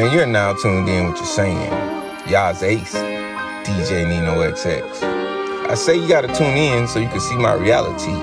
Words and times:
Man, 0.00 0.14
you're 0.14 0.24
now 0.24 0.54
tuned 0.54 0.88
in 0.88 1.10
with 1.10 1.18
your 1.18 1.26
saying. 1.26 1.70
Yah's 2.26 2.62
Ace, 2.62 2.94
DJ 2.94 4.08
Nino 4.08 4.40
XX. 4.50 5.68
I 5.68 5.74
say 5.74 5.94
you 5.94 6.08
gotta 6.08 6.28
tune 6.28 6.56
in 6.56 6.88
so 6.88 7.00
you 7.00 7.08
can 7.08 7.20
see 7.20 7.36
my 7.36 7.52
reality. 7.52 8.16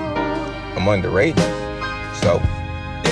I'm 0.74 0.88
underrated. 0.88 1.38
So, 2.18 2.42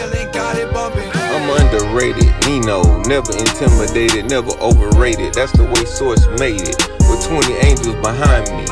I'm 0.03 1.49
underrated. 1.63 2.27
Nino, 2.45 2.83
never 3.03 3.31
intimidated, 3.39 4.29
never 4.29 4.51
overrated. 4.59 5.35
That's 5.35 5.53
the 5.53 5.63
way 5.63 5.85
Source 5.85 6.27
made 6.41 6.63
it. 6.63 6.77
With 7.09 7.25
20 7.25 7.55
angels 7.69 7.95
behind 8.03 8.51
me. 8.51 8.67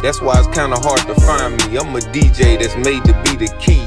That's 0.00 0.22
why 0.22 0.38
it's 0.38 0.46
kinda 0.56 0.78
hard 0.78 1.00
to 1.08 1.14
find 1.26 1.58
me. 1.66 1.76
I'm 1.76 1.92
a 1.96 2.00
DJ 2.14 2.56
that's 2.56 2.76
made 2.76 3.02
to 3.02 3.14
be 3.24 3.34
the 3.34 3.52
key. 3.58 3.84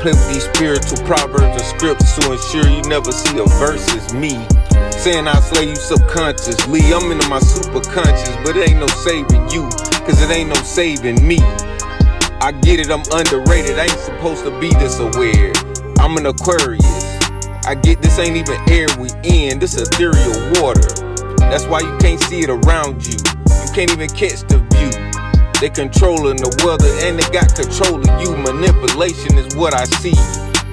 Play 0.00 0.12
with 0.12 0.32
these 0.32 0.44
spiritual 0.44 1.04
proverbs 1.04 1.60
and 1.60 1.68
scripts 1.76 2.16
to 2.16 2.32
ensure 2.32 2.66
you 2.66 2.80
never 2.88 3.12
see 3.12 3.36
a 3.36 3.44
verse 3.60 3.94
as 3.94 4.14
me. 4.14 4.40
Saying 5.02 5.26
I 5.26 5.34
slay 5.40 5.68
you 5.68 5.74
subconsciously. 5.74 6.78
I'm 6.94 7.10
into 7.10 7.28
my 7.28 7.40
super 7.40 7.80
conscious, 7.90 8.36
but 8.46 8.56
it 8.56 8.70
ain't 8.70 8.78
no 8.78 8.86
saving 8.86 9.50
you, 9.50 9.62
cause 10.06 10.22
it 10.22 10.30
ain't 10.30 10.48
no 10.48 10.54
saving 10.62 11.26
me. 11.26 11.38
I 12.38 12.54
get 12.62 12.78
it, 12.78 12.88
I'm 12.88 13.02
underrated. 13.10 13.80
I 13.80 13.90
ain't 13.90 13.98
supposed 13.98 14.44
to 14.44 14.56
be 14.60 14.68
this 14.78 15.00
aware. 15.00 15.52
I'm 15.98 16.16
an 16.18 16.26
Aquarius. 16.26 17.18
I 17.66 17.74
get 17.74 18.00
this 18.00 18.16
ain't 18.20 18.36
even 18.36 18.54
air 18.70 18.86
we 18.96 19.10
in, 19.24 19.58
this 19.58 19.74
ethereal 19.74 20.38
water. 20.62 20.86
That's 21.50 21.66
why 21.66 21.80
you 21.80 21.98
can't 21.98 22.20
see 22.20 22.46
it 22.46 22.50
around 22.50 23.04
you. 23.04 23.18
You 23.18 23.72
can't 23.74 23.90
even 23.90 24.08
catch 24.08 24.46
the 24.46 24.62
view. 24.70 24.94
They 25.58 25.70
controlling 25.70 26.36
the 26.36 26.54
weather 26.62 26.86
and 27.02 27.18
they 27.18 27.26
got 27.34 27.50
control 27.58 27.98
of 27.98 28.22
you. 28.22 28.36
Manipulation 28.38 29.36
is 29.36 29.56
what 29.56 29.74
I 29.74 29.82
see. 29.98 30.14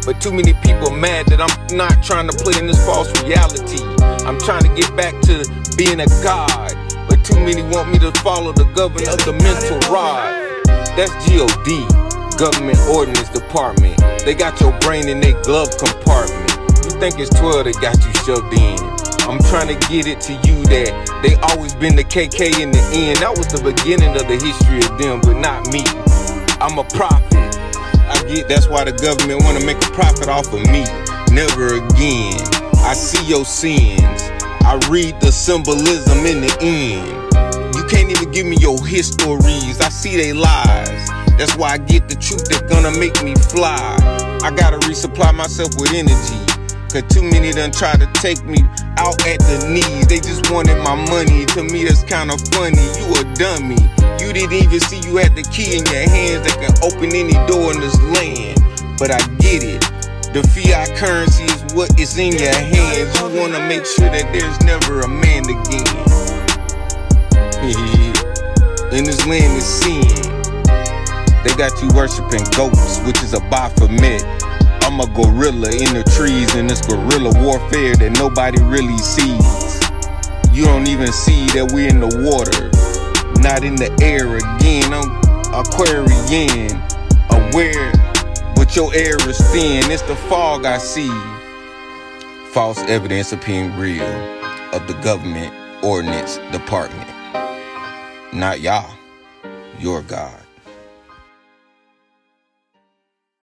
But 0.05 0.21
too 0.21 0.31
many 0.31 0.53
people 0.61 0.91
mad 0.91 1.25
that 1.33 1.41
I'm 1.41 1.75
not 1.75 2.03
trying 2.03 2.29
to 2.29 2.37
play 2.37 2.59
in 2.59 2.67
this 2.67 2.77
false 2.85 3.09
reality. 3.23 3.88
I'm 4.29 4.37
trying 4.37 4.61
to 4.61 4.69
get 4.75 4.95
back 4.95 5.19
to 5.25 5.41
being 5.75 5.99
a 5.99 6.05
god. 6.21 6.77
But 7.09 7.25
too 7.25 7.39
many 7.41 7.63
want 7.63 7.89
me 7.89 7.97
to 7.97 8.11
follow 8.21 8.53
the 8.53 8.65
government 8.77 9.09
of 9.09 9.17
the 9.25 9.33
mental 9.33 9.81
rod. 9.89 10.29
That's 10.93 11.09
G-O-D, 11.25 12.37
Government 12.37 12.77
Ordinance 12.93 13.29
Department. 13.33 13.97
They 14.21 14.35
got 14.35 14.61
your 14.61 14.77
brain 14.85 15.09
in 15.09 15.19
their 15.19 15.33
glove 15.41 15.73
compartment. 15.81 16.45
You 16.85 16.93
think 17.01 17.17
it's 17.17 17.33
12 17.41 17.73
that 17.73 17.81
got 17.81 17.97
you 18.05 18.13
shoved 18.21 18.53
in. 18.53 18.77
I'm 19.25 19.41
trying 19.49 19.73
to 19.73 19.77
get 19.89 20.05
it 20.05 20.21
to 20.29 20.33
you 20.45 20.61
that 20.77 20.93
they 21.25 21.33
always 21.49 21.73
been 21.73 21.95
the 21.95 22.05
KK 22.05 22.61
in 22.61 22.69
the 22.69 22.85
end. 22.93 23.25
That 23.25 23.33
was 23.33 23.49
the 23.49 23.65
beginning 23.65 24.13
of 24.13 24.29
the 24.29 24.37
history 24.37 24.85
of 24.85 24.93
them, 25.01 25.25
but 25.25 25.41
not 25.41 25.65
me. 25.73 25.81
I'm 26.61 26.77
a 26.77 26.85
prophet. 26.93 27.33
I 27.33 28.21
get 28.29 28.47
that's 28.47 28.69
why 28.69 28.85
the 28.85 28.93
government 28.93 29.41
wanna 29.41 29.65
make 29.65 29.81
a 29.81 29.89
profit 29.89 30.29
off 30.29 30.53
of 30.53 30.61
me. 30.69 30.85
Never 31.33 31.81
again. 31.81 32.68
I 32.89 32.93
see 32.93 33.23
your 33.29 33.45
sins. 33.45 34.01
I 34.65 34.79
read 34.89 35.21
the 35.21 35.31
symbolism 35.31 36.25
in 36.25 36.41
the 36.41 36.57
end. 36.57 37.05
You 37.77 37.83
can't 37.85 38.09
even 38.09 38.31
give 38.31 38.47
me 38.47 38.57
your 38.57 38.83
histories. 38.83 39.79
I 39.79 39.89
see 39.89 40.17
they 40.17 40.33
lies. 40.33 41.05
That's 41.37 41.55
why 41.55 41.69
I 41.73 41.77
get 41.77 42.09
the 42.09 42.15
truth 42.15 42.49
that's 42.49 42.65
gonna 42.65 42.89
make 42.97 43.13
me 43.21 43.35
fly. 43.53 43.77
I 44.41 44.49
gotta 44.49 44.79
resupply 44.89 45.35
myself 45.35 45.69
with 45.77 45.93
energy. 45.93 46.41
Cause 46.89 47.05
too 47.13 47.21
many 47.21 47.51
done 47.51 47.69
try 47.69 47.93
to 47.93 48.09
take 48.25 48.43
me 48.43 48.65
out 48.97 49.21
at 49.21 49.37
the 49.37 49.69
knees. 49.69 50.07
They 50.07 50.17
just 50.17 50.49
wanted 50.49 50.81
my 50.81 50.97
money. 51.13 51.45
To 51.53 51.61
me, 51.61 51.85
that's 51.85 52.01
kinda 52.01 52.41
funny. 52.57 52.81
You 52.97 53.21
a 53.21 53.23
dummy. 53.37 53.77
You 54.17 54.33
didn't 54.33 54.57
even 54.65 54.79
see 54.79 54.97
you 55.05 55.21
had 55.21 55.35
the 55.35 55.45
key 55.53 55.77
in 55.77 55.85
your 55.85 56.09
hands 56.09 56.41
that 56.41 56.57
can 56.57 56.73
open 56.81 57.13
any 57.13 57.37
door 57.45 57.69
in 57.69 57.81
this 57.85 58.01
land. 58.17 58.57
But 58.97 59.13
I 59.13 59.21
get 59.37 59.61
it. 59.61 59.98
The 60.31 60.43
fiat 60.43 60.95
currency 60.95 61.43
is 61.43 61.73
what 61.73 61.99
is 61.99 62.15
in 62.19 62.33
your 62.33 62.53
hands. 62.53 63.19
You 63.19 63.39
wanna 63.39 63.65
make 63.67 63.83
sure 63.83 64.09
that 64.13 64.29
there's 64.31 64.61
never 64.61 65.01
a 65.01 65.07
man 65.07 65.49
again. 65.49 65.89
in 68.93 69.05
this 69.05 69.25
land 69.25 69.57
is 69.57 69.65
sin. 69.65 70.05
They 71.41 71.49
got 71.57 71.73
you 71.81 71.89
worshiping 71.97 72.45
goats, 72.53 72.99
which 73.09 73.23
is 73.23 73.33
a 73.33 73.39
Baphomet. 73.49 74.21
I'm 74.85 74.99
a 74.99 75.07
gorilla 75.17 75.73
in 75.73 75.97
the 75.97 76.05
trees 76.15 76.53
in 76.55 76.67
this 76.67 76.85
guerrilla 76.85 77.33
warfare 77.41 77.95
that 77.95 78.11
nobody 78.13 78.61
really 78.61 78.97
sees. 78.99 79.81
You 80.53 80.65
don't 80.65 80.87
even 80.87 81.11
see 81.11 81.47
that 81.57 81.71
we're 81.73 81.89
in 81.89 82.01
the 82.01 82.21
water, 82.21 82.69
not 83.41 83.63
in 83.63 83.75
the 83.75 83.89
air 83.97 84.37
again. 84.37 84.93
I'm 84.93 85.09
Aquarian, 85.57 86.77
aware, 87.33 87.93
but 88.69 88.75
your 88.75 88.93
air 88.93 89.17
is 89.27 89.39
thin. 89.51 89.89
It's 89.89 90.03
the 90.03 90.15
fog 90.15 90.63
I 90.63 90.77
see. 90.77 91.09
False 92.51 92.77
evidence 92.81 93.31
appearing 93.33 93.75
real 93.75 94.03
of 94.73 94.85
the 94.85 94.93
government 95.01 95.53
ordinance 95.83 96.37
department. 96.51 97.09
Not 98.31 98.61
y'all, 98.61 98.93
your 99.79 100.03
God. 100.03 100.39